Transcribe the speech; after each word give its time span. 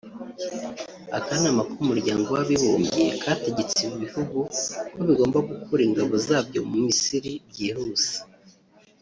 akanama 1.17 1.61
k’umuryango 1.71 2.27
w’abibumbye 2.35 3.03
kategetse 3.23 3.77
ibi 3.85 3.97
bihugu 4.03 4.37
ko 4.93 4.99
bigomba 5.07 5.37
gukura 5.49 5.81
ingabo 5.87 6.13
zabyo 6.27 6.59
muri 6.67 6.81
Misiri 6.89 7.31
byihuse 7.49 8.13